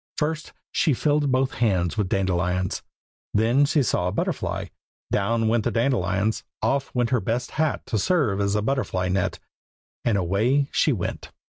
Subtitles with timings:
[0.17, 2.81] First she filled both hands with dandelions.
[3.35, 4.69] Then she saw a butterfly;
[5.11, 9.37] down went the dandelions; off went her best hat to serve as a butterfly net;
[10.03, 11.29] and away she went.